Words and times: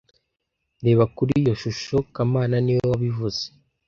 Reba 0.85 1.03
kuri 1.15 1.31
iyo 1.41 1.53
shusho 1.61 1.97
kamana 2.13 2.55
niwe 2.63 2.83
wabivuze 2.91 3.43